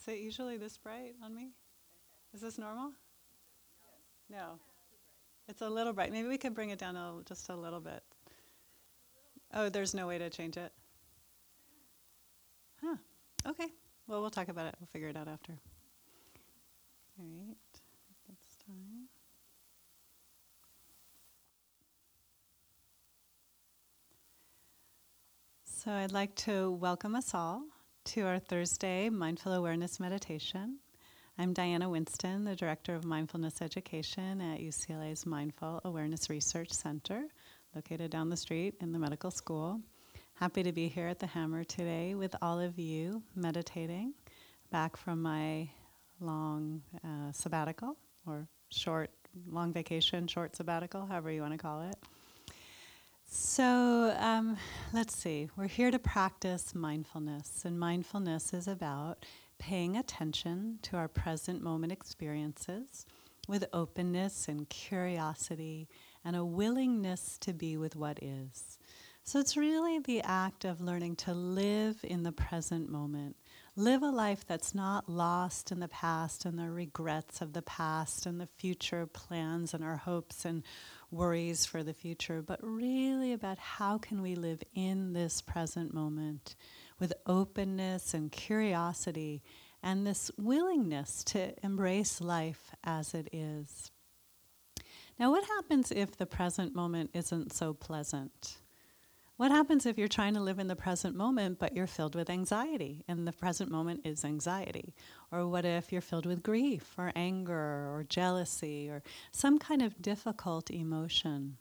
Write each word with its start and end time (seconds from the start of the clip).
Is 0.00 0.08
it 0.08 0.18
usually 0.20 0.56
this 0.56 0.78
bright 0.78 1.14
on 1.22 1.34
me? 1.34 1.50
Is 2.32 2.40
this 2.40 2.56
normal? 2.56 2.92
No. 4.30 4.58
It's 5.46 5.60
a 5.60 5.68
little 5.68 5.92
bright. 5.92 6.10
Maybe 6.10 6.26
we 6.26 6.38
could 6.38 6.54
bring 6.54 6.70
it 6.70 6.78
down 6.78 6.96
a, 6.96 7.20
just 7.26 7.50
a 7.50 7.56
little 7.56 7.80
bit. 7.80 8.02
Oh, 9.52 9.68
there's 9.68 9.92
no 9.92 10.06
way 10.06 10.16
to 10.16 10.30
change 10.30 10.56
it? 10.56 10.72
Huh. 12.82 12.96
Okay. 13.46 13.66
Well, 14.06 14.22
we'll 14.22 14.30
talk 14.30 14.48
about 14.48 14.68
it. 14.68 14.74
We'll 14.80 14.86
figure 14.86 15.08
it 15.08 15.16
out 15.16 15.28
after. 15.28 15.52
All 17.18 17.26
right. 17.26 17.56
It's 18.32 18.56
time. 18.64 19.08
So 25.64 25.92
I'd 25.92 26.12
like 26.12 26.34
to 26.36 26.70
welcome 26.70 27.14
us 27.14 27.34
all 27.34 27.64
to 28.04 28.22
our 28.22 28.38
Thursday 28.38 29.10
Mindful 29.10 29.52
Awareness 29.52 30.00
Meditation. 30.00 30.78
I'm 31.38 31.52
Diana 31.52 31.88
Winston, 31.88 32.44
the 32.44 32.56
Director 32.56 32.94
of 32.94 33.04
Mindfulness 33.04 33.60
Education 33.60 34.40
at 34.40 34.60
UCLA's 34.60 35.26
Mindful 35.26 35.82
Awareness 35.84 36.30
Research 36.30 36.72
Center, 36.72 37.24
located 37.74 38.10
down 38.10 38.30
the 38.30 38.36
street 38.36 38.74
in 38.80 38.92
the 38.92 38.98
medical 38.98 39.30
school. 39.30 39.80
Happy 40.34 40.62
to 40.62 40.72
be 40.72 40.88
here 40.88 41.08
at 41.08 41.18
the 41.18 41.26
Hammer 41.26 41.62
today 41.62 42.14
with 42.14 42.34
all 42.40 42.58
of 42.58 42.78
you 42.78 43.22
meditating 43.36 44.14
back 44.72 44.96
from 44.96 45.20
my 45.20 45.68
long 46.20 46.82
uh, 47.04 47.32
sabbatical 47.32 47.96
or 48.26 48.48
short, 48.70 49.10
long 49.46 49.74
vacation, 49.74 50.26
short 50.26 50.56
sabbatical, 50.56 51.04
however 51.04 51.30
you 51.30 51.42
want 51.42 51.52
to 51.52 51.58
call 51.58 51.82
it. 51.82 51.96
So 53.32 54.12
um, 54.18 54.56
let's 54.92 55.16
see. 55.16 55.48
We're 55.56 55.68
here 55.68 55.92
to 55.92 56.00
practice 56.00 56.74
mindfulness, 56.74 57.62
and 57.64 57.78
mindfulness 57.78 58.52
is 58.52 58.66
about 58.66 59.24
paying 59.56 59.96
attention 59.96 60.80
to 60.82 60.96
our 60.96 61.06
present 61.06 61.62
moment 61.62 61.92
experiences 61.92 63.06
with 63.46 63.68
openness 63.72 64.48
and 64.48 64.68
curiosity 64.68 65.88
and 66.24 66.34
a 66.34 66.44
willingness 66.44 67.38
to 67.42 67.52
be 67.52 67.76
with 67.76 67.94
what 67.94 68.18
is. 68.20 68.78
So 69.22 69.38
it's 69.38 69.56
really 69.56 70.00
the 70.00 70.22
act 70.22 70.64
of 70.64 70.80
learning 70.80 71.14
to 71.16 71.32
live 71.32 72.00
in 72.02 72.24
the 72.24 72.32
present 72.32 72.90
moment, 72.90 73.36
live 73.80 74.02
a 74.02 74.10
life 74.10 74.46
that's 74.46 74.74
not 74.74 75.08
lost 75.08 75.72
in 75.72 75.80
the 75.80 75.88
past 75.88 76.44
and 76.44 76.58
the 76.58 76.70
regrets 76.70 77.40
of 77.40 77.54
the 77.54 77.62
past 77.62 78.26
and 78.26 78.38
the 78.38 78.48
future 78.58 79.06
plans 79.06 79.72
and 79.72 79.82
our 79.82 79.96
hopes 79.96 80.44
and 80.44 80.62
worries 81.10 81.64
for 81.64 81.82
the 81.82 81.94
future, 81.94 82.42
but 82.42 82.58
really 82.62 83.32
about 83.32 83.58
how 83.58 83.96
can 83.96 84.20
we 84.20 84.34
live 84.34 84.62
in 84.74 85.14
this 85.14 85.40
present 85.40 85.94
moment 85.94 86.54
with 86.98 87.14
openness 87.26 88.12
and 88.12 88.30
curiosity 88.30 89.42
and 89.82 90.06
this 90.06 90.30
willingness 90.36 91.24
to 91.24 91.54
embrace 91.64 92.20
life 92.20 92.74
as 92.84 93.14
it 93.14 93.28
is. 93.32 93.90
Now, 95.18 95.30
what 95.30 95.44
happens 95.44 95.90
if 95.90 96.18
the 96.18 96.26
present 96.26 96.74
moment 96.74 97.10
isn't 97.14 97.54
so 97.54 97.72
pleasant? 97.72 98.58
What 99.40 99.52
happens 99.52 99.86
if 99.86 99.96
you're 99.96 100.06
trying 100.06 100.34
to 100.34 100.40
live 100.42 100.58
in 100.58 100.66
the 100.66 100.76
present 100.76 101.16
moment 101.16 101.58
but 101.58 101.74
you're 101.74 101.86
filled 101.86 102.14
with 102.14 102.28
anxiety 102.28 103.06
and 103.08 103.26
the 103.26 103.32
present 103.32 103.70
moment 103.70 104.02
is 104.04 104.22
anxiety? 104.22 104.94
Or 105.32 105.48
what 105.48 105.64
if 105.64 105.90
you're 105.90 106.02
filled 106.02 106.26
with 106.26 106.42
grief 106.42 106.92
or 106.98 107.10
anger 107.16 107.54
or 107.54 108.04
jealousy 108.06 108.90
or 108.90 109.02
some 109.32 109.58
kind 109.58 109.80
of 109.80 110.02
difficult 110.02 110.70
emotion? 110.70 111.56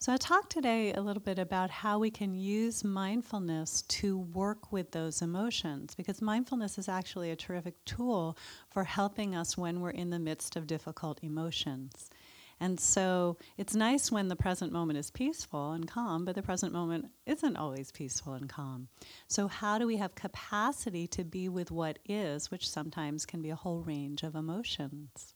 So, 0.00 0.12
I 0.12 0.16
talked 0.16 0.50
today 0.50 0.92
a 0.94 1.00
little 1.00 1.22
bit 1.22 1.38
about 1.38 1.70
how 1.70 2.00
we 2.00 2.10
can 2.10 2.34
use 2.34 2.82
mindfulness 2.82 3.82
to 3.82 4.18
work 4.18 4.72
with 4.72 4.90
those 4.90 5.22
emotions 5.22 5.94
because 5.94 6.20
mindfulness 6.20 6.76
is 6.76 6.88
actually 6.88 7.30
a 7.30 7.36
terrific 7.36 7.84
tool 7.84 8.36
for 8.68 8.82
helping 8.82 9.36
us 9.36 9.56
when 9.56 9.80
we're 9.80 9.90
in 9.90 10.10
the 10.10 10.18
midst 10.18 10.56
of 10.56 10.66
difficult 10.66 11.22
emotions. 11.22 12.10
And 12.58 12.80
so 12.80 13.36
it's 13.58 13.74
nice 13.74 14.10
when 14.10 14.28
the 14.28 14.36
present 14.36 14.72
moment 14.72 14.98
is 14.98 15.10
peaceful 15.10 15.72
and 15.72 15.86
calm, 15.86 16.24
but 16.24 16.34
the 16.34 16.42
present 16.42 16.72
moment 16.72 17.10
isn't 17.26 17.56
always 17.56 17.92
peaceful 17.92 18.32
and 18.32 18.48
calm. 18.48 18.88
So, 19.28 19.46
how 19.46 19.78
do 19.78 19.86
we 19.86 19.98
have 19.98 20.14
capacity 20.14 21.06
to 21.08 21.24
be 21.24 21.48
with 21.48 21.70
what 21.70 21.98
is, 22.06 22.50
which 22.50 22.68
sometimes 22.68 23.26
can 23.26 23.42
be 23.42 23.50
a 23.50 23.56
whole 23.56 23.82
range 23.82 24.22
of 24.22 24.34
emotions? 24.34 25.35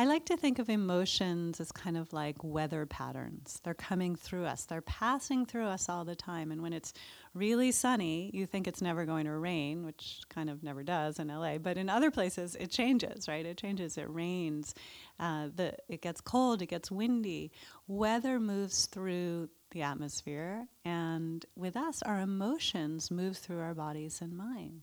I 0.00 0.06
like 0.06 0.24
to 0.26 0.36
think 0.38 0.58
of 0.58 0.70
emotions 0.70 1.60
as 1.60 1.72
kind 1.72 1.98
of 1.98 2.10
like 2.14 2.42
weather 2.42 2.86
patterns. 2.86 3.60
They're 3.62 3.74
coming 3.74 4.16
through 4.16 4.46
us, 4.46 4.64
they're 4.64 4.80
passing 4.80 5.44
through 5.44 5.66
us 5.66 5.90
all 5.90 6.06
the 6.06 6.16
time. 6.16 6.50
And 6.50 6.62
when 6.62 6.72
it's 6.72 6.94
really 7.34 7.70
sunny, 7.70 8.30
you 8.32 8.46
think 8.46 8.66
it's 8.66 8.80
never 8.80 9.04
going 9.04 9.26
to 9.26 9.36
rain, 9.36 9.84
which 9.84 10.22
kind 10.30 10.48
of 10.48 10.62
never 10.62 10.82
does 10.82 11.18
in 11.18 11.28
LA. 11.28 11.58
But 11.58 11.76
in 11.76 11.90
other 11.90 12.10
places, 12.10 12.56
it 12.58 12.70
changes, 12.70 13.28
right? 13.28 13.44
It 13.44 13.58
changes, 13.58 13.98
it 13.98 14.08
rains, 14.08 14.74
uh, 15.18 15.48
the, 15.54 15.74
it 15.86 16.00
gets 16.00 16.22
cold, 16.22 16.62
it 16.62 16.70
gets 16.70 16.90
windy. 16.90 17.52
Weather 17.86 18.40
moves 18.40 18.86
through 18.86 19.50
the 19.72 19.82
atmosphere, 19.82 20.66
and 20.82 21.44
with 21.56 21.76
us, 21.76 22.00
our 22.04 22.20
emotions 22.20 23.10
move 23.10 23.36
through 23.36 23.60
our 23.60 23.74
bodies 23.74 24.22
and 24.22 24.34
mind. 24.34 24.80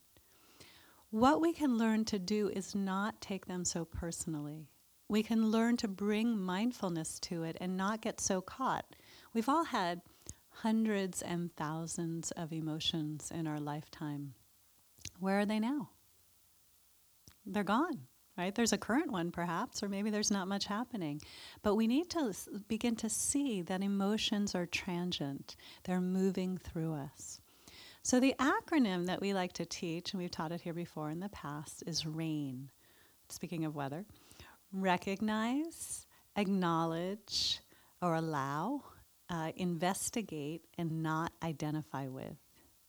What 1.10 1.42
we 1.42 1.54
can 1.54 1.76
learn 1.76 2.06
to 2.06 2.20
do 2.20 2.50
is 2.50 2.76
not 2.76 3.20
take 3.20 3.48
them 3.48 3.66
so 3.66 3.84
personally 3.84 4.68
we 5.10 5.24
can 5.24 5.52
learn 5.52 5.78
to 5.78 5.88
bring 5.88 6.38
mindfulness 6.38 7.20
to 7.20 7.44
it 7.44 7.58
and 7.62 7.78
not 7.78 8.02
get 8.02 8.20
so 8.20 8.42
caught. 8.42 8.86
We've 9.34 9.50
all 9.50 9.66
had 9.66 10.02
hundreds 10.50 11.22
and 11.22 11.56
thousands 11.56 12.32
of 12.32 12.52
emotions 12.52 13.32
in 13.34 13.48
our 13.48 13.60
lifetime. 13.60 14.34
Where 15.20 15.40
are 15.40 15.46
they 15.46 15.60
now? 15.60 15.90
They're 17.46 17.64
gone, 17.64 18.02
right? 18.38 18.54
There's 18.54 18.74
a 18.74 18.78
current 18.78 19.12
one 19.12 19.32
perhaps, 19.32 19.82
or 19.82 19.88
maybe 19.88 20.10
there's 20.10 20.32
not 20.32 20.48
much 20.48 20.66
happening. 20.66 21.22
But 21.62 21.76
we 21.76 21.88
need 21.88 22.10
to 22.12 22.34
begin 22.68 22.96
to 22.98 23.10
see 23.10 23.62
that 23.62 23.82
emotions 23.82 24.56
are 24.56 24.66
transient, 24.66 25.56
they're 25.84 26.02
moving 26.02 26.58
through 26.58 26.94
us. 26.94 27.40
So, 28.04 28.20
the 28.22 28.36
acronym 28.40 29.06
that 29.08 29.20
we 29.20 29.34
like 29.34 29.52
to 29.54 29.66
teach, 29.66 30.14
and 30.14 30.22
we've 30.22 30.32
taught 30.32 30.54
it 30.54 30.62
here 30.62 30.74
before 30.74 31.10
in 31.10 31.20
the 31.20 31.30
past, 31.30 31.84
is 31.86 32.06
RAIN. 32.06 32.70
Speaking 33.28 33.66
of 33.66 33.76
weather, 33.76 34.06
recognize, 34.72 36.06
acknowledge, 36.36 37.60
or 38.02 38.16
allow, 38.16 38.84
uh, 39.30 39.52
investigate, 39.56 40.66
and 40.78 41.04
not 41.04 41.32
identify 41.44 42.08
with. 42.08 42.38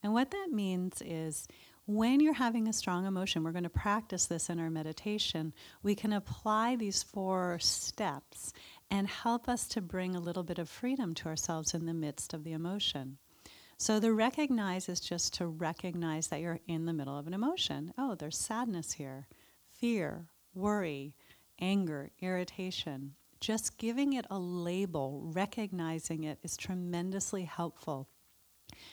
And 0.03 0.13
what 0.13 0.31
that 0.31 0.49
means 0.53 1.03
is 1.05 1.49
when 1.87 2.21
you're 2.21 2.35
having 2.35 2.69
a 2.69 2.73
strong 2.73 3.07
emotion, 3.07 3.43
we're 3.43 3.53
going 3.53 3.65
to 3.65 3.71
practice 3.71 4.27
this 4.27 4.51
in 4.51 4.61
our 4.61 4.71
meditation, 4.71 5.55
we 5.83 5.95
can 5.95 6.13
apply 6.13 6.77
these 6.77 7.03
four 7.03 7.59
steps 7.61 8.53
and 8.91 9.09
help 9.09 9.49
us 9.49 9.67
to 9.69 9.81
bring 9.81 10.15
a 10.15 10.21
little 10.21 10.43
bit 10.43 10.59
of 10.59 10.69
freedom 10.69 11.15
to 11.15 11.29
ourselves 11.29 11.75
in 11.75 11.87
the 11.87 11.95
midst 11.95 12.35
of 12.35 12.45
the 12.45 12.53
emotion. 12.53 13.17
So 13.79 14.01
the 14.01 14.13
recognize 14.13 14.89
is 14.89 15.01
just 15.01 15.35
to 15.35 15.47
recognize 15.47 16.27
that 16.29 16.41
you're 16.41 16.61
in 16.67 16.85
the 16.85 16.93
middle 16.93 17.17
of 17.17 17.27
an 17.27 17.35
emotion. 17.35 17.93
Oh, 17.97 18.17
there's 18.17 18.37
sadness 18.37 18.93
here, 18.93 19.29
fear, 19.73 20.27
worry, 20.53 21.15
anger, 21.61 22.11
irritation, 22.21 23.15
just 23.41 23.79
giving 23.79 24.15
it 24.15 24.27
a 24.31 24.39
label, 24.39 25.23
recognizing 25.33 26.25
it 26.25 26.39
is 26.43 26.57
tremendously 26.57 27.45
helpful. 27.45 28.09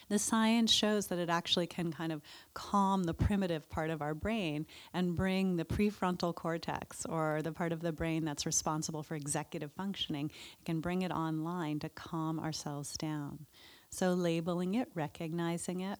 The 0.10 0.20
science 0.20 0.72
shows 0.72 1.08
that 1.08 1.20
it 1.20 1.30
actually 1.30 1.68
can 1.68 1.92
kind 1.92 2.12
of 2.12 2.22
calm 2.54 3.04
the 3.04 3.14
primitive 3.14 3.70
part 3.70 3.90
of 3.90 4.02
our 4.02 4.14
brain 4.14 4.66
and 4.94 5.16
bring 5.16 5.58
the 5.58 5.66
prefrontal 5.66 6.34
cortex, 6.34 7.06
or 7.06 7.42
the 7.42 7.52
part 7.52 7.72
of 7.72 7.82
the 7.82 7.92
brain 7.92 8.24
that's 8.24 8.46
responsible 8.46 9.04
for 9.04 9.16
executive 9.16 9.72
functioning, 9.74 10.32
it 10.60 10.66
can 10.66 10.80
bring 10.80 11.02
it 11.02 11.12
online 11.12 11.80
to 11.80 11.90
calm 11.90 12.40
ourselves 12.40 12.96
down. 12.98 13.46
So, 13.90 14.14
labeling 14.14 14.76
it, 14.76 14.90
recognizing 14.94 15.82
it. 15.82 16.00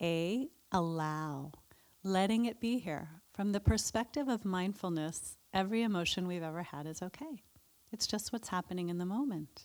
A, 0.00 0.48
allow, 0.72 1.52
letting 2.02 2.46
it 2.46 2.60
be 2.60 2.78
here. 2.78 3.08
From 3.32 3.52
the 3.52 3.60
perspective 3.60 4.28
of 4.28 4.44
mindfulness, 4.44 5.37
every 5.52 5.82
emotion 5.82 6.26
we've 6.26 6.42
ever 6.42 6.62
had 6.62 6.86
is 6.86 7.02
okay. 7.02 7.42
It's 7.92 8.06
just 8.06 8.32
what's 8.32 8.48
happening 8.48 8.88
in 8.88 8.98
the 8.98 9.06
moment. 9.06 9.62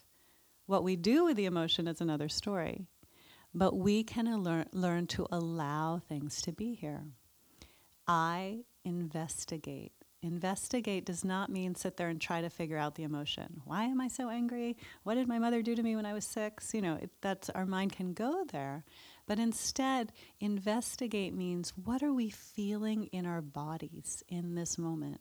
What 0.65 0.83
we 0.83 0.95
do 0.95 1.25
with 1.25 1.37
the 1.37 1.45
emotion 1.45 1.87
is 1.87 2.01
another 2.01 2.29
story. 2.29 2.87
But 3.53 3.75
we 3.75 4.03
can 4.03 4.25
learn, 4.41 4.65
learn 4.71 5.07
to 5.07 5.27
allow 5.31 6.01
things 6.07 6.41
to 6.43 6.51
be 6.51 6.73
here. 6.73 7.03
I 8.07 8.63
investigate. 8.83 9.91
Investigate 10.23 11.05
does 11.05 11.25
not 11.25 11.49
mean 11.51 11.75
sit 11.75 11.97
there 11.97 12.07
and 12.07 12.19
try 12.19 12.41
to 12.41 12.49
figure 12.49 12.77
out 12.77 12.95
the 12.95 13.03
emotion. 13.03 13.61
Why 13.65 13.83
am 13.83 13.99
I 13.99 14.07
so 14.07 14.29
angry? 14.29 14.77
What 15.03 15.15
did 15.15 15.27
my 15.27 15.37
mother 15.37 15.61
do 15.61 15.75
to 15.75 15.83
me 15.83 15.97
when 15.97 16.05
I 16.05 16.13
was 16.13 16.25
six? 16.25 16.73
You 16.73 16.81
know, 16.81 16.95
it, 16.95 17.11
that's 17.21 17.49
our 17.49 17.65
mind 17.65 17.91
can 17.91 18.13
go 18.13 18.45
there. 18.45 18.85
But 19.27 19.37
instead, 19.37 20.13
investigate 20.39 21.33
means 21.33 21.73
what 21.75 22.01
are 22.03 22.13
we 22.13 22.29
feeling 22.29 23.05
in 23.07 23.25
our 23.25 23.41
bodies 23.41 24.23
in 24.29 24.55
this 24.55 24.77
moment? 24.77 25.19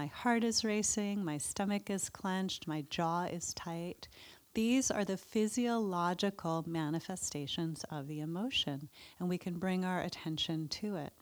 My 0.00 0.06
heart 0.06 0.44
is 0.44 0.64
racing, 0.64 1.26
my 1.26 1.36
stomach 1.36 1.90
is 1.90 2.08
clenched, 2.08 2.66
my 2.66 2.86
jaw 2.88 3.24
is 3.24 3.52
tight. 3.52 4.08
These 4.54 4.90
are 4.90 5.04
the 5.04 5.18
physiological 5.18 6.64
manifestations 6.66 7.84
of 7.90 8.08
the 8.08 8.20
emotion, 8.20 8.88
and 9.18 9.28
we 9.28 9.36
can 9.36 9.58
bring 9.58 9.84
our 9.84 10.00
attention 10.00 10.68
to 10.68 10.96
it. 10.96 11.12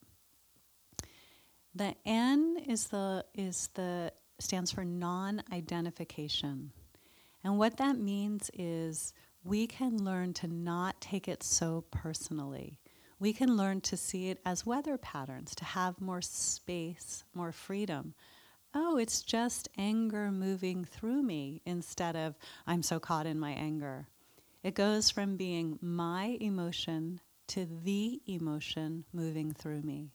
The 1.74 1.96
N 2.06 2.58
is 2.68 2.86
the 2.86 3.24
is 3.34 3.68
the 3.74 4.12
stands 4.38 4.70
for 4.70 4.84
non-identification. 4.84 6.70
And 7.42 7.58
what 7.58 7.78
that 7.78 7.98
means 7.98 8.48
is 8.54 9.12
we 9.42 9.66
can 9.66 10.04
learn 10.04 10.34
to 10.34 10.46
not 10.46 11.00
take 11.00 11.26
it 11.26 11.42
so 11.42 11.84
personally. 11.90 12.78
We 13.18 13.32
can 13.32 13.56
learn 13.56 13.80
to 13.80 13.96
see 13.96 14.28
it 14.28 14.38
as 14.46 14.64
weather 14.64 14.96
patterns, 14.96 15.56
to 15.56 15.64
have 15.64 16.00
more 16.00 16.22
space, 16.22 17.24
more 17.34 17.50
freedom. 17.50 18.14
Oh, 18.74 18.98
it's 18.98 19.22
just 19.22 19.68
anger 19.78 20.30
moving 20.30 20.84
through 20.84 21.22
me 21.22 21.62
instead 21.64 22.16
of 22.16 22.36
I'm 22.66 22.82
so 22.82 23.00
caught 23.00 23.26
in 23.26 23.38
my 23.38 23.52
anger. 23.52 24.08
It 24.62 24.74
goes 24.74 25.10
from 25.10 25.36
being 25.36 25.78
my 25.80 26.36
emotion 26.40 27.20
to 27.48 27.66
the 27.66 28.20
emotion 28.26 29.04
moving 29.12 29.52
through 29.52 29.82
me. 29.82 30.10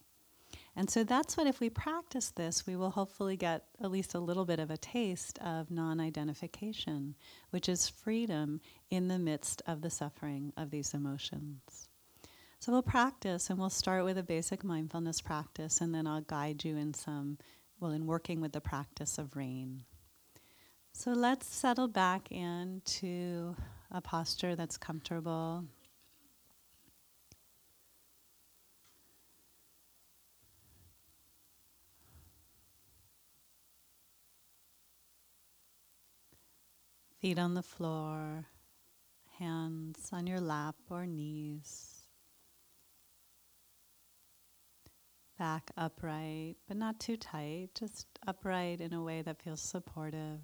And 0.76 0.90
so 0.90 1.04
that's 1.04 1.38
what, 1.38 1.48
if 1.48 1.60
we 1.60 1.70
practice 1.70 2.32
this, 2.32 2.66
we 2.66 2.76
will 2.76 2.92
hopefully 2.92 3.38
get 3.38 3.66
at 3.82 3.92
least 3.92 4.16
a 4.16 4.20
little 4.20 4.46
bit 4.46 4.60
of 4.60 4.72
a 4.72 4.78
taste 4.78 5.38
of 5.40 5.70
non 5.70 6.00
identification, 6.00 7.16
which 7.52 7.70
is 7.70 7.90
freedom 7.90 8.60
in 8.90 9.08
the 9.08 9.20
midst 9.20 9.62
of 9.68 9.82
the 9.82 9.92
suffering 9.92 10.52
of 10.58 10.72
these 10.72 10.94
emotions. 10.94 11.90
So 12.60 12.72
we'll 12.72 12.82
practice 12.82 13.50
and 13.50 13.60
we'll 13.60 13.70
start 13.70 14.04
with 14.04 14.18
a 14.18 14.24
basic 14.24 14.64
mindfulness 14.64 15.22
practice, 15.22 15.80
and 15.80 15.94
then 15.94 16.08
I'll 16.08 16.22
guide 16.22 16.64
you 16.64 16.78
in 16.78 16.94
some, 16.94 17.38
well, 17.84 17.92
in 17.92 18.06
working 18.06 18.40
with 18.40 18.54
the 18.54 18.62
practice 18.62 19.18
of 19.18 19.36
rain. 19.36 19.84
So 20.94 21.12
let's 21.12 21.46
settle 21.46 21.90
back 21.90 22.32
into 22.32 23.58
a 23.92 24.00
posture 24.00 24.56
that's 24.56 24.78
comfortable. 24.78 25.66
Feet 37.20 37.38
on 37.38 37.54
the 37.54 37.62
floor, 37.62 38.46
hands 39.40 40.10
on 40.14 40.26
your 40.26 40.40
lap 40.40 40.76
or 40.90 41.06
knees. 41.06 41.93
Back 45.38 45.72
upright, 45.76 46.58
but 46.68 46.78
not 46.78 47.00
too 47.00 47.18
tight, 47.18 47.70
just 47.78 48.08
upright 48.28 48.80
in 48.82 48.94
a 48.94 49.04
way 49.04 49.22
that 49.24 49.42
feels 49.42 49.62
supportive. 49.62 50.40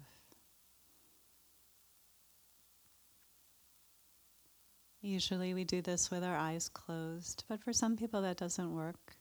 Usually 5.02 5.54
we 5.54 5.64
do 5.64 5.80
this 5.80 6.10
with 6.10 6.22
our 6.22 6.36
eyes 6.36 6.68
closed, 6.68 7.44
but 7.48 7.62
for 7.62 7.72
some 7.72 7.96
people 7.96 8.20
that 8.22 8.36
doesn't 8.36 8.74
work. 8.74 9.16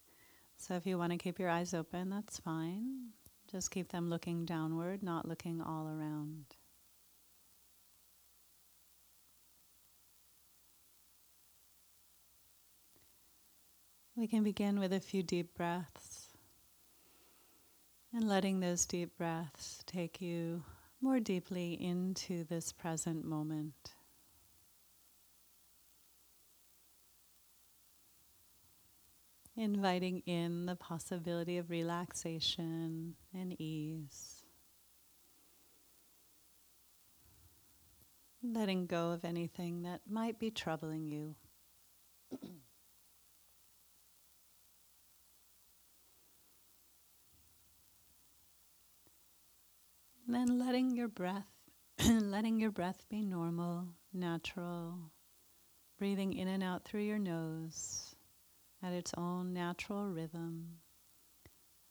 So 0.57 0.73
if 0.75 0.85
you 0.85 0.97
want 0.97 1.13
to 1.13 1.17
keep 1.17 1.39
your 1.39 1.49
eyes 1.49 1.73
open, 1.73 2.09
that's 2.09 2.39
fine. 2.39 3.11
Just 3.49 3.71
keep 3.71 3.89
them 3.89 4.09
looking 4.09 4.45
downward, 4.45 5.01
not 5.01 5.27
looking 5.27 5.61
all 5.61 5.87
around. 5.87 6.45
We 14.19 14.27
can 14.27 14.43
begin 14.43 14.81
with 14.81 14.91
a 14.91 14.99
few 14.99 15.23
deep 15.23 15.55
breaths 15.55 16.27
and 18.13 18.27
letting 18.27 18.59
those 18.59 18.85
deep 18.85 19.17
breaths 19.17 19.81
take 19.85 20.19
you 20.19 20.65
more 20.99 21.21
deeply 21.21 21.81
into 21.81 22.43
this 22.43 22.73
present 22.73 23.23
moment. 23.23 23.93
Inviting 29.55 30.21
in 30.25 30.65
the 30.65 30.75
possibility 30.75 31.57
of 31.57 31.69
relaxation 31.69 33.15
and 33.33 33.55
ease. 33.57 34.43
Letting 38.43 38.85
go 38.85 39.11
of 39.11 39.23
anything 39.23 39.83
that 39.83 40.01
might 40.09 40.37
be 40.39 40.51
troubling 40.51 41.07
you. 41.07 41.35
then 50.33 50.59
letting 50.59 50.95
your 50.95 51.07
breath, 51.07 51.49
letting 52.07 52.59
your 52.59 52.71
breath 52.71 53.05
be 53.09 53.21
normal, 53.21 53.87
natural, 54.13 55.11
breathing 55.97 56.33
in 56.33 56.47
and 56.47 56.63
out 56.63 56.85
through 56.85 57.01
your 57.01 57.17
nose 57.19 58.15
at 58.83 58.93
its 58.93 59.11
own 59.17 59.53
natural 59.53 60.07
rhythm. 60.07 60.77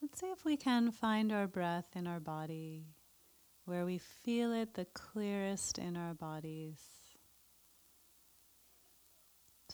Let's 0.00 0.20
see 0.20 0.26
if 0.26 0.44
we 0.44 0.56
can 0.56 0.92
find 0.92 1.32
our 1.32 1.48
breath 1.48 1.88
in 1.96 2.06
our 2.06 2.20
body, 2.20 2.86
where 3.64 3.84
we 3.84 3.98
feel 3.98 4.52
it 4.52 4.74
the 4.74 4.86
clearest 4.86 5.78
in 5.78 5.96
our 5.96 6.14
bodies. 6.14 6.78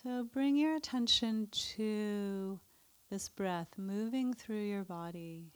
So 0.01 0.23
bring 0.23 0.55
your 0.57 0.75
attention 0.75 1.47
to 1.51 2.59
this 3.09 3.29
breath 3.29 3.69
moving 3.77 4.33
through 4.33 4.63
your 4.63 4.83
body. 4.83 5.53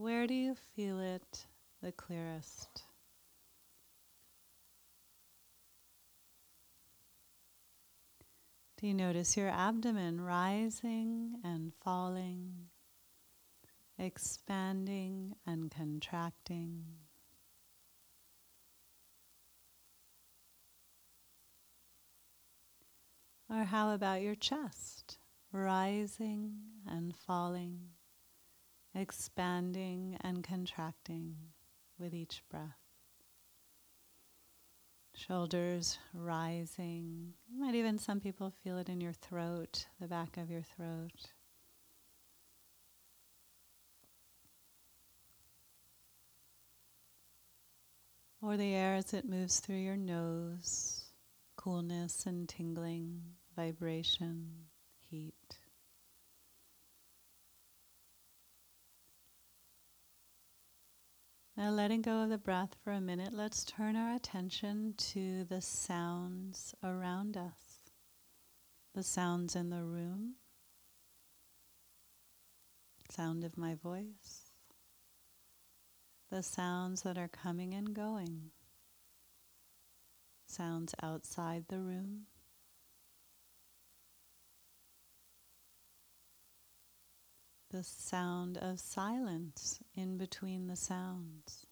Where 0.00 0.26
do 0.26 0.32
you 0.32 0.54
feel 0.54 0.98
it 0.98 1.44
the 1.82 1.92
clearest? 1.92 2.84
Do 8.78 8.86
you 8.86 8.94
notice 8.94 9.36
your 9.36 9.50
abdomen 9.50 10.22
rising 10.22 11.34
and 11.44 11.74
falling, 11.84 12.70
expanding 13.98 15.34
and 15.46 15.70
contracting? 15.70 16.86
Or 23.50 23.64
how 23.64 23.92
about 23.92 24.22
your 24.22 24.34
chest, 24.34 25.18
rising 25.52 26.54
and 26.86 27.14
falling? 27.14 27.99
Expanding 28.94 30.16
and 30.20 30.42
contracting 30.42 31.36
with 31.98 32.14
each 32.14 32.42
breath. 32.50 32.78
Shoulders 35.14 35.98
rising. 36.14 37.34
You 37.48 37.60
might 37.60 37.74
even, 37.74 37.98
some 37.98 38.20
people 38.20 38.52
feel 38.62 38.78
it 38.78 38.88
in 38.88 39.00
your 39.00 39.12
throat, 39.12 39.86
the 40.00 40.08
back 40.08 40.36
of 40.36 40.50
your 40.50 40.62
throat. 40.62 41.32
Or 48.42 48.56
the 48.56 48.74
air 48.74 48.94
as 48.94 49.12
it 49.12 49.28
moves 49.28 49.60
through 49.60 49.76
your 49.76 49.96
nose, 49.96 51.04
coolness 51.56 52.24
and 52.24 52.48
tingling, 52.48 53.20
vibration, 53.54 54.68
heat. 55.10 55.59
Now, 61.60 61.68
letting 61.68 62.00
go 62.00 62.22
of 62.22 62.30
the 62.30 62.38
breath 62.38 62.74
for 62.82 62.90
a 62.94 63.02
minute, 63.02 63.34
let's 63.34 63.66
turn 63.66 63.94
our 63.94 64.14
attention 64.14 64.94
to 64.96 65.44
the 65.44 65.60
sounds 65.60 66.74
around 66.82 67.36
us, 67.36 67.90
the 68.94 69.02
sounds 69.02 69.54
in 69.54 69.68
the 69.68 69.84
room, 69.84 70.36
sound 73.10 73.44
of 73.44 73.58
my 73.58 73.74
voice, 73.74 74.52
the 76.30 76.42
sounds 76.42 77.02
that 77.02 77.18
are 77.18 77.28
coming 77.28 77.74
and 77.74 77.92
going, 77.92 78.52
sounds 80.46 80.94
outside 81.02 81.66
the 81.68 81.80
room. 81.80 82.22
The 87.70 87.84
sound 87.84 88.58
of 88.58 88.80
silence 88.80 89.80
in 89.94 90.18
between 90.18 90.66
the 90.66 90.76
sounds. 90.76 91.66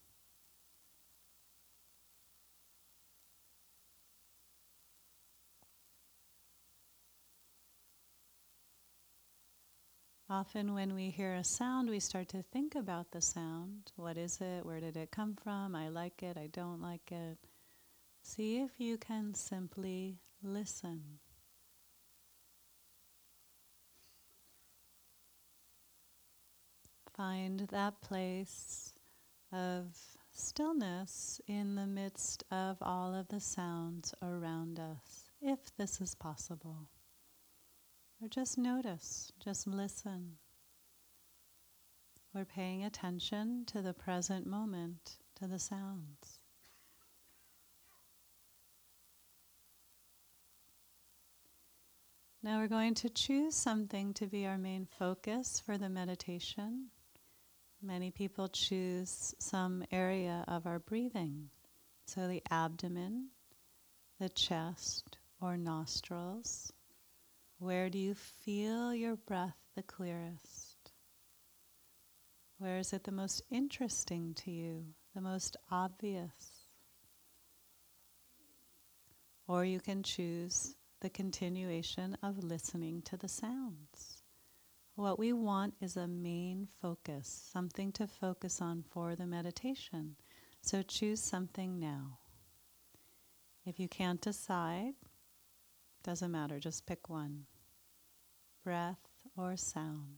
Often, 10.31 10.75
when 10.75 10.95
we 10.95 11.09
hear 11.09 11.35
a 11.35 11.43
sound, 11.43 11.89
we 11.89 12.01
start 12.01 12.29
to 12.29 12.43
think 12.43 12.75
about 12.75 13.13
the 13.13 13.23
sound. 13.23 13.93
What 13.97 14.19
is 14.19 14.39
it? 14.43 14.65
Where 14.65 14.79
did 14.79 14.97
it 14.97 15.11
come 15.11 15.35
from? 15.43 15.75
I 15.75 15.89
like 15.89 16.23
it. 16.23 16.37
I 16.37 16.49
don't 16.49 16.83
like 16.83 17.11
it. 17.11 17.39
See 18.23 18.59
if 18.59 18.73
you 18.79 18.99
can 18.99 19.33
simply 19.33 20.19
listen. 20.43 21.19
Find 27.19 27.67
that 27.73 28.01
place 28.01 28.95
of 29.51 29.99
stillness 30.31 31.41
in 31.49 31.75
the 31.75 31.85
midst 31.85 32.45
of 32.53 32.77
all 32.81 33.13
of 33.13 33.27
the 33.27 33.41
sounds 33.41 34.15
around 34.23 34.79
us. 34.79 35.29
if 35.41 35.75
this 35.77 36.01
is 36.01 36.15
possible. 36.15 36.89
Or 38.23 38.29
just 38.29 38.57
notice, 38.57 39.33
just 39.41 39.67
listen. 39.67 40.37
We're 42.33 42.45
paying 42.45 42.85
attention 42.85 43.65
to 43.67 43.83
the 43.83 43.95
present 43.95 44.47
moment, 44.47 45.17
to 45.41 45.49
the 45.49 45.59
sounds. 45.59 46.39
Now 52.45 52.61
we're 52.61 52.69
going 52.69 52.95
to 52.95 53.11
choose 53.11 53.57
something 53.57 54.15
to 54.15 54.29
be 54.29 54.47
our 54.47 54.57
main 54.57 54.87
focus 54.87 55.61
for 55.67 55.77
the 55.77 55.89
meditation. 55.89 56.91
Many 57.81 58.11
people 58.11 58.49
choose 58.49 59.35
some 59.39 59.85
area 59.93 60.45
of 60.49 60.67
our 60.67 60.81
breathing. 60.81 61.51
So 62.07 62.27
the 62.27 62.43
abdomen, 62.51 63.29
the 64.19 64.29
chest, 64.29 65.19
or 65.41 65.57
nostrils. 65.57 66.73
Where 67.59 67.89
do 67.89 67.99
you 67.99 68.15
feel 68.15 68.93
your 68.93 69.17
breath 69.17 69.57
the 69.77 69.83
clearest? 69.83 70.93
Where 72.59 72.79
is 72.79 72.93
it 72.93 73.05
the 73.05 73.13
most 73.13 73.43
interesting 73.51 74.35
to 74.39 74.51
you, 74.51 74.87
the 75.15 75.21
most 75.21 75.57
obvious? 75.71 76.67
Or 79.47 79.65
you 79.65 79.79
can 79.79 80.03
choose 80.03 80.75
the 81.01 81.11
continuation 81.11 82.17
of 82.23 82.43
listening 82.43 83.03
to 83.03 83.17
the 83.17 83.29
sounds. 83.29 84.18
What 84.99 85.17
we 85.17 85.33
want 85.33 85.75
is 85.81 85.97
a 85.97 86.09
main 86.09 86.67
focus, 86.83 87.29
something 87.53 87.93
to 87.93 88.09
focus 88.09 88.61
on 88.61 88.83
for 88.91 89.15
the 89.15 89.29
meditation. 89.29 90.17
So 90.61 90.83
choose 90.83 91.23
something 91.23 91.79
now. 91.79 92.19
If 93.65 93.79
you 93.79 93.87
can't 93.87 94.21
decide, 94.21 94.95
doesn't 96.03 96.33
matter, 96.33 96.59
just 96.59 96.85
pick 96.85 97.09
one 97.09 97.45
breath 98.65 98.99
or 99.37 99.57
sound. 99.57 100.17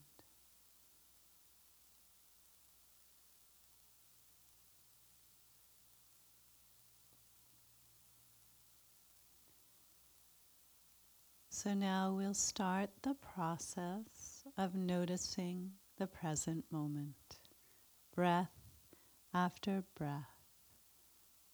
So 11.50 11.74
now 11.74 12.14
we'll 12.16 12.32
start 12.32 12.88
the 13.02 13.12
process 13.34 14.19
of 14.60 14.74
noticing 14.74 15.70
the 15.96 16.06
present 16.06 16.62
moment, 16.70 17.38
breath 18.14 18.52
after 19.32 19.82
breath. 19.96 20.36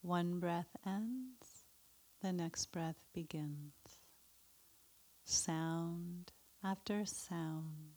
One 0.01 0.41
breath 0.41 0.75
ends, 0.85 1.63
the 2.21 2.33
next 2.33 2.65
breath 2.73 2.97
begins. 3.13 3.71
Sound 5.23 6.33
after 6.61 7.05
sound. 7.05 7.93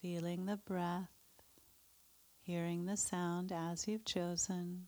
Feeling 0.00 0.46
the 0.46 0.56
breath, 0.56 1.10
hearing 2.40 2.86
the 2.86 2.96
sound 2.96 3.52
as 3.52 3.86
you've 3.86 4.06
chosen. 4.06 4.86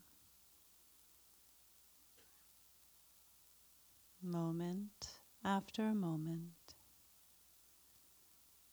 Moment 4.25 5.07
after 5.43 5.93
moment. 5.93 6.75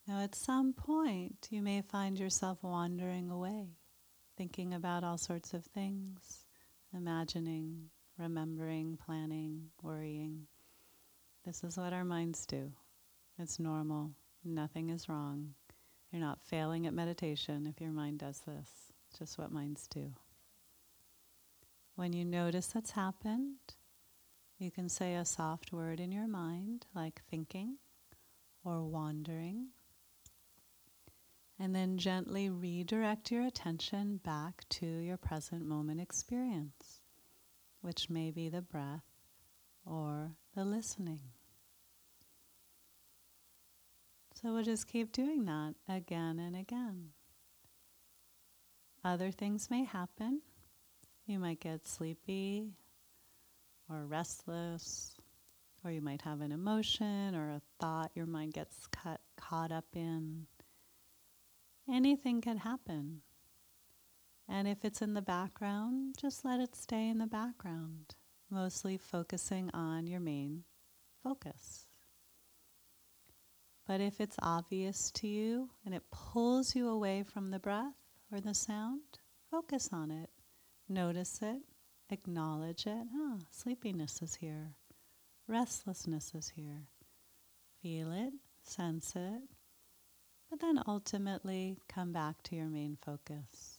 Now, 0.06 0.20
at 0.20 0.34
some 0.34 0.72
point, 0.72 1.48
you 1.50 1.62
may 1.62 1.82
find 1.82 2.18
yourself 2.18 2.58
wandering 2.62 3.30
away, 3.30 3.76
thinking 4.36 4.74
about 4.74 5.04
all 5.04 5.18
sorts 5.18 5.54
of 5.54 5.64
things, 5.64 6.46
imagining, 6.92 7.90
remembering, 8.18 8.98
planning, 9.04 9.70
worrying. 9.82 10.46
This 11.44 11.62
is 11.62 11.76
what 11.76 11.92
our 11.92 12.04
minds 12.04 12.46
do. 12.46 12.72
It's 13.38 13.60
normal. 13.60 14.12
Nothing 14.44 14.90
is 14.90 15.08
wrong. 15.08 15.54
You're 16.10 16.20
not 16.20 16.42
failing 16.42 16.86
at 16.86 16.94
meditation 16.94 17.66
if 17.66 17.80
your 17.80 17.92
mind 17.92 18.18
does 18.18 18.40
this. 18.40 18.70
It's 19.08 19.18
just 19.18 19.38
what 19.38 19.52
minds 19.52 19.86
do. 19.86 20.12
When 21.94 22.12
you 22.12 22.24
notice 22.24 22.68
that's 22.68 22.90
happened, 22.90 23.74
you 24.62 24.70
can 24.70 24.88
say 24.88 25.16
a 25.16 25.24
soft 25.24 25.72
word 25.72 25.98
in 25.98 26.12
your 26.12 26.28
mind, 26.28 26.86
like 26.94 27.20
thinking 27.28 27.78
or 28.64 28.84
wandering, 28.84 29.66
and 31.58 31.74
then 31.74 31.98
gently 31.98 32.48
redirect 32.48 33.32
your 33.32 33.44
attention 33.44 34.18
back 34.18 34.62
to 34.68 34.86
your 34.86 35.16
present 35.16 35.66
moment 35.66 36.00
experience, 36.00 37.00
which 37.80 38.08
may 38.08 38.30
be 38.30 38.48
the 38.48 38.62
breath 38.62 39.02
or 39.84 40.36
the 40.54 40.64
listening. 40.64 41.22
So 44.40 44.54
we'll 44.54 44.62
just 44.62 44.86
keep 44.86 45.10
doing 45.10 45.44
that 45.46 45.74
again 45.88 46.38
and 46.38 46.54
again. 46.54 47.08
Other 49.04 49.32
things 49.32 49.70
may 49.70 49.82
happen. 49.82 50.42
You 51.26 51.40
might 51.40 51.58
get 51.58 51.88
sleepy, 51.88 52.74
or 53.88 54.06
restless, 54.06 55.14
or 55.84 55.90
you 55.90 56.00
might 56.00 56.22
have 56.22 56.40
an 56.40 56.52
emotion 56.52 57.34
or 57.34 57.50
a 57.50 57.62
thought 57.80 58.12
your 58.14 58.26
mind 58.26 58.54
gets 58.54 58.86
cut, 58.86 59.20
caught 59.36 59.72
up 59.72 59.86
in. 59.94 60.46
Anything 61.90 62.40
can 62.40 62.58
happen. 62.58 63.22
And 64.48 64.68
if 64.68 64.84
it's 64.84 65.02
in 65.02 65.14
the 65.14 65.22
background, 65.22 66.16
just 66.20 66.44
let 66.44 66.60
it 66.60 66.76
stay 66.76 67.08
in 67.08 67.18
the 67.18 67.26
background, 67.26 68.14
mostly 68.50 68.96
focusing 68.96 69.70
on 69.72 70.06
your 70.06 70.20
main 70.20 70.64
focus. 71.22 71.86
But 73.86 74.00
if 74.00 74.20
it's 74.20 74.36
obvious 74.42 75.10
to 75.12 75.26
you 75.26 75.70
and 75.84 75.94
it 75.94 76.04
pulls 76.10 76.76
you 76.76 76.88
away 76.88 77.24
from 77.24 77.50
the 77.50 77.58
breath 77.58 77.94
or 78.30 78.40
the 78.40 78.54
sound, 78.54 79.18
focus 79.50 79.90
on 79.92 80.10
it. 80.10 80.30
Notice 80.88 81.40
it 81.42 81.62
acknowledge 82.12 82.86
it. 82.86 83.06
Ah, 83.16 83.38
sleepiness 83.50 84.22
is 84.22 84.36
here. 84.36 84.74
Restlessness 85.48 86.32
is 86.34 86.52
here. 86.54 86.84
Feel 87.82 88.12
it, 88.12 88.32
sense 88.62 89.14
it, 89.16 89.42
but 90.48 90.60
then 90.60 90.80
ultimately 90.86 91.78
come 91.88 92.12
back 92.12 92.42
to 92.44 92.54
your 92.54 92.68
main 92.68 92.96
focus. 93.04 93.78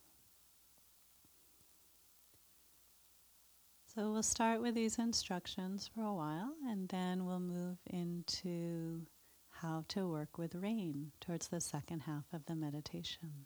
So 3.96 4.12
we'll 4.12 4.24
start 4.24 4.60
with 4.60 4.74
these 4.74 4.98
instructions 4.98 5.89
for 5.93 6.02
a 6.02 6.13
while 6.13 6.56
and 6.67 6.89
then 6.89 7.26
we'll 7.26 7.39
move 7.39 7.78
into 7.86 9.06
how 9.52 9.86
to 9.89 10.10
work 10.10 10.39
with 10.39 10.56
rain 10.56 11.12
towards 11.22 11.48
the 11.48 11.62
second 11.62 12.02
half 12.02 12.26
of 12.34 12.46
the 12.46 12.56
meditation. 12.56 13.46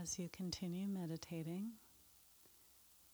As 0.00 0.18
you 0.18 0.28
continue 0.32 0.86
meditating, 0.86 1.70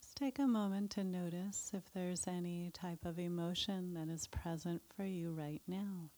just 0.02 0.16
take 0.16 0.38
a 0.38 0.46
moment 0.46 0.90
to 0.90 1.04
notice 1.04 1.70
if 1.72 1.82
there's 1.94 2.26
any 2.26 2.70
type 2.74 3.04
of 3.04 3.18
emotion 3.18 3.94
that 3.94 4.08
is 4.08 4.26
present 4.26 4.82
for 4.94 5.04
you 5.04 5.32
right 5.32 5.62
now. 5.66 6.10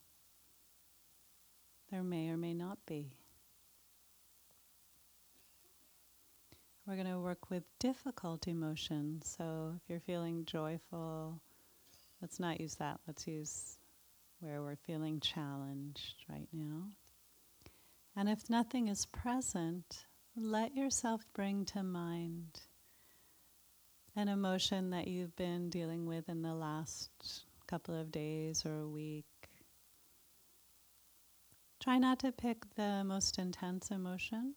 There 1.90 2.02
may 2.02 2.29
or 2.31 2.37
may 2.37 2.55
not 2.55 2.79
be. 2.87 3.12
We're 6.87 6.94
going 6.94 7.11
to 7.11 7.20
work 7.20 7.50
with 7.50 7.64
difficult 7.79 8.48
emotions. 8.48 9.37
So 9.38 9.74
if 9.76 9.83
you're 9.88 10.00
feeling 10.00 10.44
joyful, 10.44 11.40
let's 12.20 12.40
not 12.40 12.61
use 12.61 12.76
that. 12.76 13.00
Let's 13.07 13.26
use 13.26 13.79
where 14.40 14.62
we're 14.62 14.76
feeling 14.76 15.20
challenged 15.20 16.24
right 16.29 16.48
now. 16.52 16.88
And 18.16 18.29
if 18.29 18.48
nothing 18.48 18.88
is 18.88 19.07
present, 19.07 20.07
let 20.38 20.77
yourself 20.77 21.25
bring 21.33 21.64
to 21.64 21.83
mind 21.83 22.61
an 24.14 24.29
emotion 24.29 24.90
that 24.90 25.09
you've 25.09 25.35
been 25.35 25.70
dealing 25.70 26.05
with 26.05 26.29
in 26.29 26.42
the 26.42 26.55
last 26.55 27.11
couple 27.66 27.99
of 27.99 28.12
days 28.12 28.64
or 28.66 28.81
a 28.81 28.88
week. 28.88 29.25
Try 31.83 31.96
not 31.99 32.18
to 32.20 32.33
pick 32.33 32.75
the 32.75 33.03
most 33.05 33.38
intense 33.38 33.90
emotion. 33.90 34.55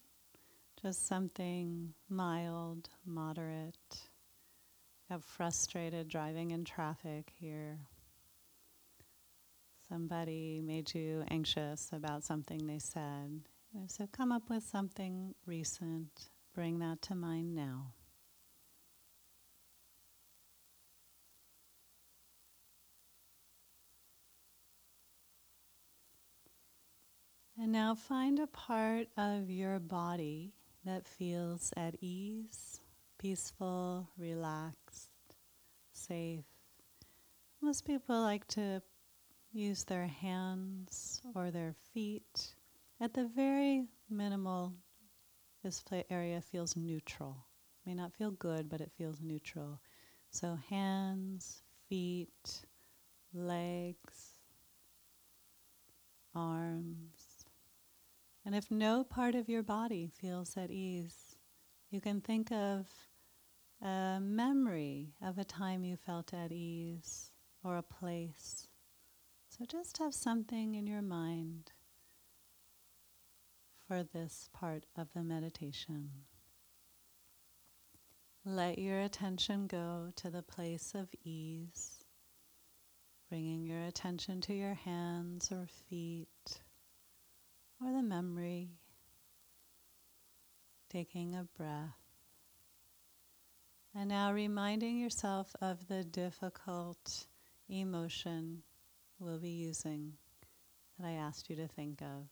Just 0.81 1.07
something 1.07 1.93
mild, 2.09 2.89
moderate. 3.05 3.99
Got 5.09 5.23
frustrated 5.23 6.09
driving 6.09 6.51
in 6.51 6.65
traffic 6.65 7.31
here. 7.39 7.77
Somebody 9.87 10.61
made 10.61 10.93
you 10.93 11.23
anxious 11.31 11.89
about 11.93 12.23
something 12.25 12.67
they 12.67 12.79
said. 12.79 13.41
So 13.87 14.07
come 14.11 14.31
up 14.31 14.49
with 14.49 14.63
something 14.63 15.33
recent. 15.45 16.29
Bring 16.53 16.79
that 16.79 17.01
to 17.03 17.15
mind 17.15 17.55
now. 17.55 17.93
And 27.57 27.71
now 27.71 27.93
find 27.95 28.39
a 28.39 28.47
part 28.47 29.07
of 29.17 29.49
your 29.49 29.79
body 29.79 30.53
that 30.85 31.07
feels 31.07 31.73
at 31.75 31.95
ease, 31.99 32.79
peaceful, 33.17 34.07
relaxed, 34.17 35.09
safe. 35.91 36.45
Most 37.61 37.85
people 37.85 38.21
like 38.21 38.47
to 38.49 38.81
use 39.51 39.83
their 39.83 40.07
hands 40.07 41.21
or 41.35 41.51
their 41.51 41.75
feet. 41.93 42.55
At 43.01 43.13
the 43.13 43.25
very 43.25 43.87
minimal, 44.09 44.73
this 45.63 45.81
play 45.81 46.03
area 46.09 46.41
feels 46.41 46.75
neutral. 46.75 47.45
May 47.85 47.93
not 47.93 48.13
feel 48.13 48.31
good, 48.31 48.69
but 48.69 48.81
it 48.81 48.91
feels 48.97 49.21
neutral. 49.21 49.79
So 50.31 50.57
hands, 50.69 51.63
feet, 51.87 52.65
legs, 53.33 54.33
arms, 56.35 57.45
and 58.45 58.55
if 58.55 58.71
no 58.71 59.03
part 59.03 59.35
of 59.35 59.47
your 59.47 59.63
body 59.63 60.11
feels 60.19 60.57
at 60.57 60.71
ease, 60.71 61.35
you 61.91 62.01
can 62.01 62.19
think 62.19 62.51
of 62.51 62.87
a 63.81 64.19
memory 64.19 65.13
of 65.21 65.37
a 65.37 65.43
time 65.43 65.83
you 65.83 65.95
felt 65.95 66.33
at 66.33 66.51
ease 66.51 67.31
or 67.63 67.77
a 67.77 67.83
place. 67.83 68.67
So 69.49 69.65
just 69.65 69.97
have 69.99 70.13
something 70.13 70.75
in 70.75 70.87
your 70.87 71.01
mind 71.01 71.71
for 73.89 74.03
this 74.03 74.49
part 74.53 74.85
of 74.95 75.07
the 75.15 75.23
meditation. 75.23 76.11
Let 78.45 78.77
your 78.77 78.99
attention 78.99 79.65
go 79.65 80.11
to 80.17 80.29
the 80.29 80.43
place 80.43 80.93
of 80.93 81.09
ease, 81.23 82.03
bringing 83.29 83.65
your 83.65 83.81
attention 83.81 84.41
to 84.41 84.53
your 84.53 84.75
hands 84.75 85.51
or 85.51 85.65
feet 85.89 86.61
or 87.83 87.91
the 87.91 88.03
memory, 88.03 88.69
taking 90.91 91.33
a 91.33 91.47
breath. 91.57 91.97
And 93.95 94.09
now 94.09 94.31
reminding 94.31 94.99
yourself 94.99 95.55
of 95.61 95.87
the 95.87 96.03
difficult 96.03 97.25
emotion 97.67 98.61
we'll 99.17 99.39
be 99.39 99.49
using 99.49 100.13
that 100.99 101.07
I 101.07 101.13
asked 101.13 101.49
you 101.49 101.55
to 101.55 101.67
think 101.67 102.03
of. 102.03 102.27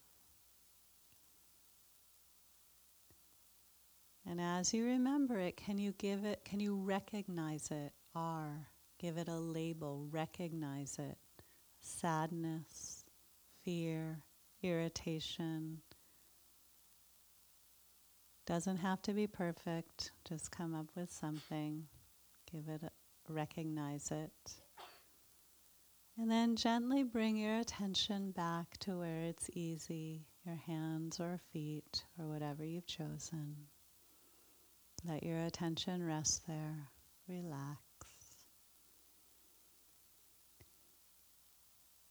And 4.30 4.42
as 4.42 4.74
you 4.74 4.84
remember 4.86 5.40
it, 5.40 5.56
can 5.56 5.78
you 5.78 5.94
give 5.94 6.26
it, 6.26 6.44
can 6.44 6.60
you 6.60 6.76
recognize 6.76 7.70
it? 7.72 7.94
R. 8.14 8.68
Give 9.00 9.18
it 9.18 9.30
a 9.30 9.38
label, 9.38 10.06
recognize 10.12 10.98
it. 11.00 11.18
Sadness, 11.80 13.06
fear, 13.64 14.24
irritation. 14.62 15.78
Doesn't 18.46 18.78
have 18.78 19.02
to 19.04 19.14
be 19.14 19.28
perfect, 19.28 20.12
just 20.28 20.52
come 20.52 20.76
up 20.76 20.88
with 20.96 21.12
something, 21.12 21.86
give 22.52 22.68
it, 22.68 22.84
a, 22.84 22.92
recognize 23.32 24.12
it. 24.12 24.52
And 26.18 26.30
then 26.30 26.56
gently 26.58 27.04
bring 27.04 27.38
your 27.38 27.60
attention 27.60 28.32
back 28.32 28.78
to 28.80 28.98
where 28.98 29.22
it's 29.22 29.50
easy, 29.54 30.26
your 30.46 30.56
hands 30.56 31.20
or 31.20 31.40
feet 31.54 32.04
or 32.20 32.28
whatever 32.28 32.66
you've 32.66 32.88
chosen. 32.88 33.68
Let 35.08 35.24
your 35.24 35.40
attention 35.46 36.06
rest 36.06 36.46
there. 36.48 36.90
Relax. 37.30 37.80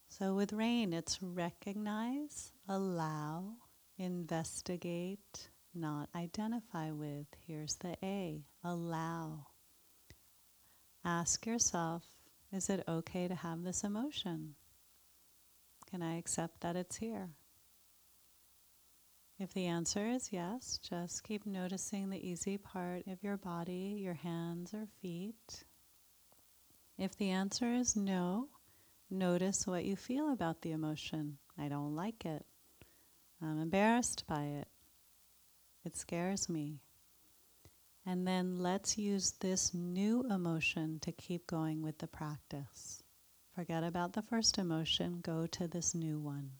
So 0.08 0.34
with 0.34 0.54
rain, 0.54 0.94
it's 0.94 1.22
recognize, 1.22 2.52
allow, 2.66 3.56
investigate, 3.98 5.50
not 5.74 6.08
identify 6.14 6.90
with. 6.90 7.26
Here's 7.46 7.74
the 7.76 7.96
A 8.02 8.42
allow. 8.64 9.46
Ask 11.04 11.44
yourself 11.44 12.02
is 12.50 12.70
it 12.70 12.84
okay 12.88 13.28
to 13.28 13.34
have 13.34 13.62
this 13.62 13.84
emotion? 13.84 14.54
Can 15.90 16.00
I 16.02 16.16
accept 16.16 16.62
that 16.62 16.76
it's 16.76 16.96
here? 16.96 17.28
If 19.38 19.52
the 19.52 19.66
answer 19.66 20.06
is 20.06 20.32
yes, 20.32 20.78
just 20.82 21.22
keep 21.24 21.44
noticing 21.46 22.10
the 22.10 22.26
easy 22.26 22.56
part 22.56 23.06
of 23.06 23.22
your 23.22 23.36
body, 23.36 23.98
your 24.00 24.14
hands 24.14 24.72
or 24.72 24.86
feet. 25.02 25.64
If 26.98 27.16
the 27.16 27.30
answer 27.30 27.72
is 27.72 27.96
no, 27.96 28.48
Notice 29.10 29.68
what 29.68 29.84
you 29.84 29.94
feel 29.94 30.32
about 30.32 30.62
the 30.62 30.72
emotion. 30.72 31.38
I 31.56 31.68
don't 31.68 31.94
like 31.94 32.26
it. 32.26 32.44
I'm 33.40 33.60
embarrassed 33.60 34.24
by 34.26 34.42
it. 34.42 34.68
It 35.84 35.96
scares 35.96 36.48
me. 36.48 36.80
And 38.04 38.26
then 38.26 38.58
let's 38.58 38.98
use 38.98 39.32
this 39.38 39.72
new 39.72 40.24
emotion 40.28 40.98
to 41.00 41.12
keep 41.12 41.46
going 41.46 41.82
with 41.82 41.98
the 41.98 42.08
practice. 42.08 43.02
Forget 43.54 43.84
about 43.84 44.12
the 44.12 44.22
first 44.22 44.58
emotion, 44.58 45.20
go 45.22 45.46
to 45.46 45.68
this 45.68 45.94
new 45.94 46.18
one. 46.18 46.50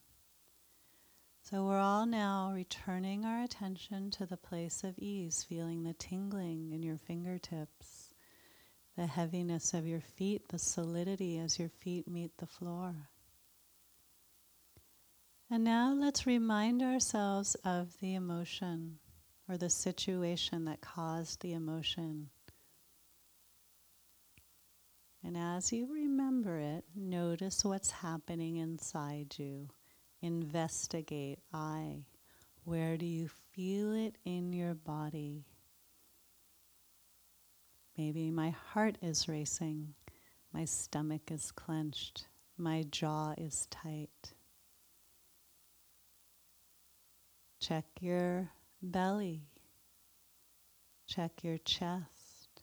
So 1.49 1.64
we're 1.64 1.78
all 1.78 2.07
now 2.07 2.51
returning 2.53 3.24
our 3.24 3.44
attention 3.44 4.11
to 4.12 4.26
the 4.26 4.36
place 4.36 4.82
of 4.82 4.99
ease, 4.99 5.47
feeling 5.49 5.84
the 5.84 5.92
tingling 5.92 6.72
in 6.72 6.82
your 6.82 6.99
fingertips 6.99 8.11
the 8.97 9.07
heaviness 9.07 9.72
of 9.72 9.86
your 9.86 10.01
feet, 10.01 10.49
the 10.49 10.59
solidity 10.59 11.38
as 11.38 11.57
your 11.57 11.68
feet 11.68 12.09
meet 12.09 12.36
the 12.38 12.49
floor. 12.49 13.11
And 15.49 15.62
now 15.62 15.92
let's 15.92 16.26
remind 16.26 16.82
ourselves 16.82 17.55
of 17.64 17.97
the 18.01 18.16
emotion 18.16 18.99
or 19.49 19.57
the 19.57 19.70
situation 19.70 20.64
that 20.64 20.80
caused 20.80 21.42
the 21.42 21.53
emotion. 21.53 22.30
And 25.22 25.36
as 25.36 25.72
you 25.72 25.86
remember 25.92 26.59
it, 26.59 26.86
notice 26.97 27.64
what's 27.64 27.92
happening 27.92 28.57
inside 28.57 29.36
you. 29.38 29.68
Investigate 30.23 31.39
I. 31.53 32.05
Where 32.64 32.97
do 32.97 33.07
you 33.07 33.29
feel 33.53 33.93
it 33.93 34.17
in 34.25 34.53
your 34.53 34.75
body? 34.75 35.45
Maybe 37.97 38.31
my 38.31 38.51
heart 38.51 38.99
is 39.01 39.29
racing, 39.29 39.95
my 40.53 40.64
stomach 40.67 41.31
is 41.31 41.51
clenched, 41.51 42.27
my 42.59 42.85
jaw 42.91 43.35
is 43.39 43.67
tight. 43.71 44.35
Check 47.59 47.87
your 48.01 48.51
belly, 48.83 49.49
check 51.07 51.43
your 51.43 51.59
chest, 51.59 52.62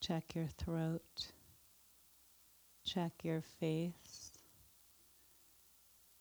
check 0.00 0.34
your 0.34 0.48
throat, 0.58 1.32
check 2.84 3.12
your 3.22 3.42
face. 3.60 4.03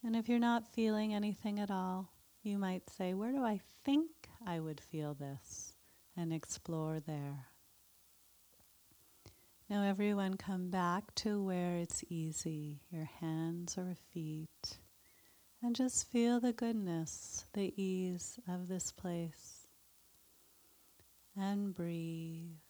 And 0.04 0.16
if 0.16 0.28
you're 0.28 0.40
not 0.40 0.74
feeling 0.74 1.14
anything 1.14 1.60
at 1.60 1.72
all, 1.72 2.12
you 2.44 2.58
might 2.58 2.90
say, 2.90 3.14
Where 3.14 3.32
do 3.32 3.44
I 3.44 3.62
think 3.86 4.10
I 4.46 4.60
would 4.60 4.82
feel 4.82 5.14
this 5.14 5.74
and 6.18 6.34
explore 6.34 7.00
there. 7.00 7.48
Now, 9.70 9.84
everyone, 9.84 10.36
come 10.36 10.70
back 10.70 11.16
to 11.16 11.42
where 11.42 11.78
it's 11.78 12.04
easy, 12.10 12.82
your 12.92 13.10
hands 13.22 13.78
or 13.78 13.96
feet, 14.12 14.78
and 15.62 15.76
just 15.76 16.12
feel 16.12 16.40
the 16.40 16.54
goodness, 16.54 17.46
the 17.54 17.74
ease 17.82 18.38
of 18.48 18.68
this 18.68 18.92
place. 18.92 19.68
And 21.36 21.74
breathe. 21.74 22.63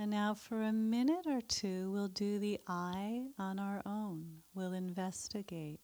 And 0.00 0.12
now, 0.12 0.32
for 0.32 0.62
a 0.62 0.72
minute 0.72 1.26
or 1.26 1.42
two, 1.42 1.90
we'll 1.90 2.08
do 2.08 2.38
the 2.38 2.58
I 2.66 3.26
on 3.38 3.58
our 3.58 3.82
own. 3.84 4.38
We'll 4.54 4.72
investigate. 4.72 5.78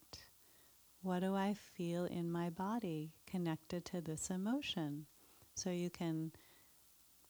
What 1.03 1.21
do 1.21 1.35
I 1.35 1.53
feel 1.53 2.07
in 2.07 2.33
my 2.33 2.49
body 2.49 3.13
connected 3.27 3.85
to 3.85 4.01
this 4.01 4.31
emotion? 4.31 5.05
So 5.55 5.69
you 5.69 5.91
can 5.91 6.33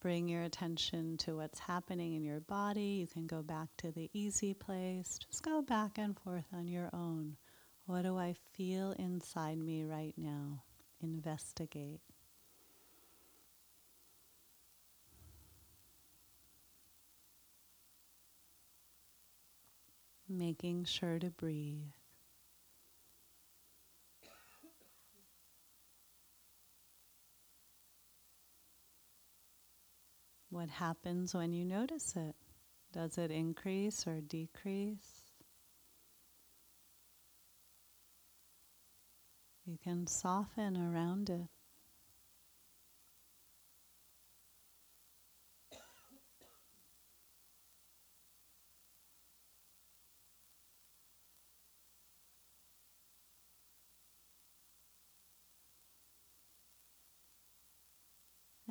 bring 0.01 0.29
your 0.29 0.43
attention 0.45 1.17
to 1.17 1.35
what's 1.35 1.59
happening 1.59 2.15
in 2.15 2.23
your 2.23 2.39
body. 2.39 3.01
You 3.01 3.09
can 3.09 3.27
go 3.27 3.43
back 3.43 3.71
to 3.79 3.91
the 3.91 4.09
easy 4.13 4.55
place. 4.55 5.19
Just 5.19 5.43
go 5.43 5.63
back 5.63 5.99
and 5.99 6.17
forth 6.17 6.47
on 6.53 6.69
your 6.69 6.91
own. 6.93 7.37
What 7.87 8.03
do 8.03 8.17
I 8.17 8.37
feel 8.53 8.93
inside 8.93 9.59
me 9.59 9.83
right 9.83 10.15
now? 10.17 10.63
Investigate. 11.03 12.01
Making 20.29 20.85
sure 20.85 21.19
to 21.19 21.31
breathe. 21.31 21.93
What 30.51 30.69
happens 30.69 31.35
when 31.35 31.53
you 31.53 31.65
notice 31.65 32.15
it? 32.17 32.35
Does 32.93 33.19
it 33.19 33.31
increase 33.31 34.07
or 34.07 34.21
decrease? 34.21 35.27
You 39.67 39.77
can 39.83 40.07
soften 40.07 40.77
around 40.77 41.29
it. 41.29 41.49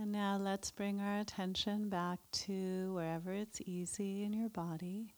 And 0.05 0.11
now 0.11 0.37
let's 0.37 0.69
bring 0.69 1.01
our 1.01 1.17
attention 1.17 1.89
back 1.89 2.19
to 2.45 2.93
wherever 2.93 3.33
it's 3.33 3.59
easy 3.65 4.21
in 4.21 4.33
your 4.33 4.49
body. 4.49 5.15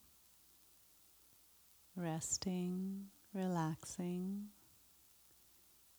Resting, 1.94 3.08
relaxing. 3.34 4.46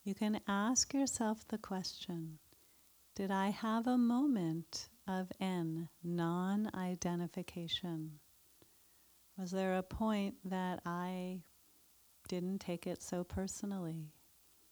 You 0.04 0.14
can 0.14 0.40
ask 0.48 0.94
yourself 0.94 1.46
the 1.48 1.58
question 1.58 2.38
Did 3.14 3.30
I 3.30 3.50
have 3.50 3.86
a 3.86 3.98
moment 3.98 4.88
of 5.06 5.30
N, 5.38 5.90
non 6.02 6.70
identification? 6.74 8.20
Was 9.36 9.50
there 9.50 9.76
a 9.76 9.82
point 9.82 10.36
that 10.46 10.80
I 10.86 11.42
didn't 12.26 12.60
take 12.62 12.86
it 12.86 13.02
so 13.02 13.22
personally? 13.22 14.14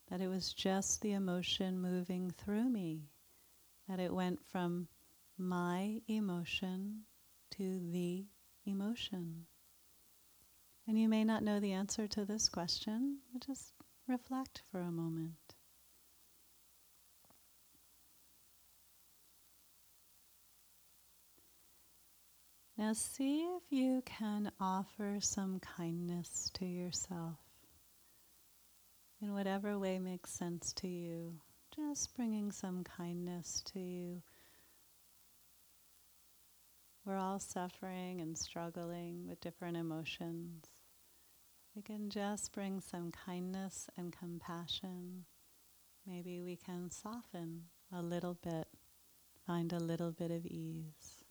That 0.08 0.22
it 0.22 0.28
was 0.28 0.54
just 0.54 1.02
the 1.02 1.12
emotion 1.12 1.78
moving 1.78 2.30
through 2.30 2.70
me? 2.70 3.10
That 3.89 4.01
it 4.01 4.12
went 4.12 4.41
from 4.47 4.89
my 5.39 6.01
emotion 6.09 7.03
to 7.53 7.80
the 7.93 8.26
emotion. 8.64 9.47
And 10.89 10.99
you 10.99 11.09
may 11.09 11.24
not 11.24 11.43
know 11.43 11.61
the 11.61 11.72
answer 11.72 12.07
to 12.09 12.24
this 12.24 12.49
question, 12.49 13.18
but 13.32 13.47
just 13.47 13.72
reflect 14.09 14.62
for 14.70 14.80
a 14.80 14.91
moment. 14.91 15.34
Now, 22.78 22.93
see 22.93 23.41
if 23.41 23.62
you 23.70 24.03
can 24.05 24.53
offer 24.61 25.16
some 25.20 25.61
kindness 25.61 26.51
to 26.55 26.66
yourself 26.66 27.39
in 29.22 29.32
whatever 29.32 29.78
way 29.78 29.99
makes 29.99 30.30
sense 30.30 30.74
to 30.74 30.87
you 30.87 31.41
just 31.77 32.14
bringing 32.16 32.51
some 32.51 32.83
kindness 32.85 33.62
to 33.72 33.79
you. 33.79 34.22
We're 37.05 37.18
all 37.18 37.39
suffering 37.39 38.20
and 38.20 38.37
struggling 38.37 39.27
with 39.29 39.41
different 39.41 39.77
emotions. 39.77 40.64
We 41.74 41.83
can 41.83 42.09
just 42.09 42.53
bring 42.53 42.81
some 42.81 43.12
kindness 43.12 43.89
and 43.97 44.16
compassion. 44.16 45.27
Maybe 46.07 46.41
we 46.41 46.57
can 46.57 46.91
soften 46.91 47.64
a 47.93 48.01
little 48.01 48.39
bit, 48.43 48.68
find 49.47 49.72
a 49.72 49.79
little 49.79 50.12
bit 50.12 50.31
of 50.31 50.47
ease. 50.47 51.24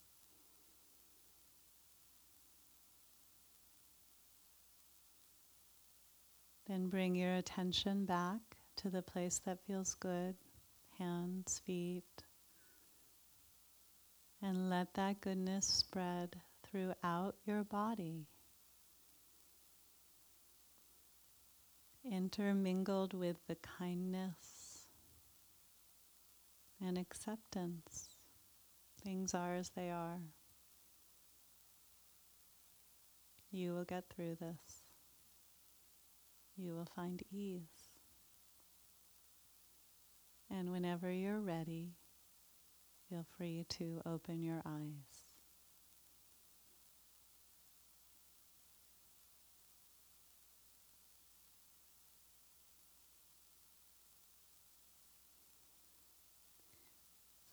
Then 6.67 6.87
bring 6.87 7.15
your 7.15 7.35
attention 7.35 8.05
back 8.05 8.54
to 8.77 8.89
the 8.89 9.01
place 9.01 9.39
that 9.45 9.65
feels 9.65 9.93
good 9.95 10.35
hands, 10.97 11.61
feet. 11.65 12.03
And 14.41 14.69
let 14.69 14.93
that 14.95 15.21
goodness 15.21 15.65
spread 15.65 16.35
throughout 16.63 17.35
your 17.45 17.63
body. 17.63 18.27
Intermingled 22.03 23.13
with 23.13 23.37
the 23.47 23.55
kindness 23.79 24.87
and 26.79 26.97
acceptance. 26.97 28.09
Things 29.03 29.33
are 29.33 29.55
as 29.55 29.69
they 29.75 29.89
are. 29.89 30.19
You 33.51 33.73
will 33.73 33.85
get 33.85 34.05
through 34.09 34.35
this. 34.35 34.83
You 36.57 36.73
will 36.75 36.87
find 36.95 37.23
ease. 37.31 37.74
And 40.57 40.71
whenever 40.71 41.11
you're 41.11 41.41
ready, 41.41 41.95
feel 43.09 43.25
free 43.37 43.65
to 43.71 44.01
open 44.05 44.41
your 44.41 44.61
eyes. 44.65 45.25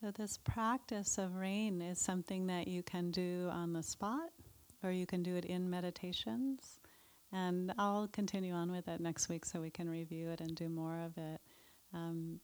So, 0.01 0.13
this 0.13 0.39
practice 0.39 1.19
of 1.19 1.35
rain 1.35 1.83
is 1.83 1.99
something 1.99 2.47
that 2.47 2.69
you 2.69 2.85
can 2.85 3.11
do 3.11 3.49
on 3.53 3.73
the 3.73 3.83
spot 3.83 4.31
or 4.85 4.93
you 4.93 5.07
can 5.07 5.25
do 5.25 5.35
it 5.35 5.45
in 5.45 5.69
meditations. 5.69 6.79
And 7.33 7.73
I'll 7.79 8.07
continue 8.07 8.53
on 8.53 8.71
with 8.71 8.87
it 8.87 9.01
next 9.01 9.29
week 9.29 9.45
so 9.45 9.61
we 9.61 9.71
can 9.71 9.89
review 9.91 10.31
it 10.31 10.41
and 10.41 10.55
do 10.55 10.69
more 10.69 11.01
of 11.01 11.19
it. 11.19 11.41
Um, 11.93 12.41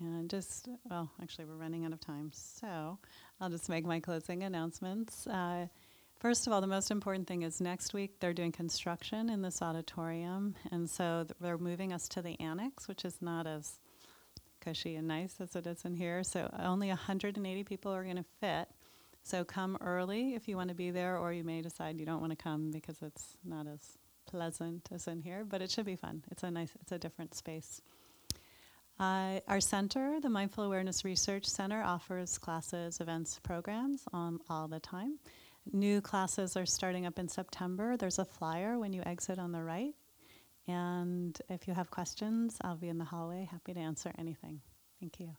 and 0.00 0.30
just, 0.30 0.68
well, 0.88 1.10
actually, 1.22 1.44
we're 1.44 1.56
running 1.56 1.84
out 1.84 1.92
of 1.92 2.00
time, 2.00 2.30
so 2.32 2.98
I'll 3.40 3.50
just 3.50 3.68
make 3.68 3.84
my 3.84 4.00
closing 4.00 4.42
announcements. 4.42 5.26
Uh, 5.26 5.66
first 6.18 6.46
of 6.46 6.52
all, 6.52 6.60
the 6.60 6.66
most 6.66 6.90
important 6.90 7.28
thing 7.28 7.42
is 7.42 7.60
next 7.60 7.92
week 7.92 8.18
they're 8.20 8.32
doing 8.32 8.52
construction 8.52 9.28
in 9.28 9.42
this 9.42 9.62
auditorium, 9.62 10.56
and 10.70 10.88
so 10.88 11.24
th- 11.26 11.36
they're 11.40 11.58
moving 11.58 11.92
us 11.92 12.08
to 12.08 12.22
the 12.22 12.38
annex, 12.40 12.88
which 12.88 13.04
is 13.04 13.20
not 13.20 13.46
as 13.46 13.78
cushy 14.60 14.96
and 14.96 15.08
nice 15.08 15.36
as 15.40 15.54
it 15.56 15.66
is 15.66 15.84
in 15.84 15.94
here. 15.94 16.22
So 16.22 16.50
only 16.58 16.88
180 16.88 17.64
people 17.64 17.92
are 17.92 18.04
going 18.04 18.16
to 18.16 18.24
fit. 18.40 18.68
So 19.22 19.44
come 19.44 19.76
early 19.80 20.34
if 20.34 20.48
you 20.48 20.56
want 20.56 20.70
to 20.70 20.74
be 20.74 20.90
there, 20.90 21.18
or 21.18 21.32
you 21.32 21.44
may 21.44 21.60
decide 21.60 21.98
you 21.98 22.06
don't 22.06 22.20
want 22.20 22.32
to 22.32 22.42
come 22.42 22.70
because 22.70 23.02
it's 23.02 23.36
not 23.44 23.66
as 23.66 23.98
pleasant 24.26 24.88
as 24.92 25.06
in 25.06 25.20
here, 25.20 25.44
but 25.44 25.60
it 25.60 25.70
should 25.70 25.86
be 25.86 25.96
fun. 25.96 26.22
It's 26.30 26.42
a 26.42 26.50
nice, 26.50 26.72
it's 26.80 26.92
a 26.92 26.98
different 26.98 27.34
space. 27.34 27.82
Uh, 29.00 29.40
our 29.48 29.60
center, 29.60 30.20
the 30.20 30.28
Mindful 30.28 30.62
Awareness 30.62 31.06
Research 31.06 31.46
Center, 31.46 31.82
offers 31.82 32.36
classes, 32.36 33.00
events, 33.00 33.40
programs 33.42 34.04
on 34.12 34.38
all 34.50 34.68
the 34.68 34.78
time. 34.78 35.18
New 35.72 36.02
classes 36.02 36.54
are 36.54 36.66
starting 36.66 37.06
up 37.06 37.18
in 37.18 37.26
September. 37.26 37.96
There's 37.96 38.18
a 38.18 38.26
flyer 38.26 38.78
when 38.78 38.92
you 38.92 39.02
exit 39.06 39.38
on 39.38 39.52
the 39.52 39.62
right. 39.62 39.94
And 40.68 41.40
if 41.48 41.66
you 41.66 41.72
have 41.72 41.90
questions, 41.90 42.58
I'll 42.60 42.76
be 42.76 42.90
in 42.90 42.98
the 42.98 43.04
hallway, 43.06 43.48
happy 43.50 43.72
to 43.72 43.80
answer 43.80 44.12
anything. 44.18 44.60
Thank 45.00 45.18
you. 45.18 45.34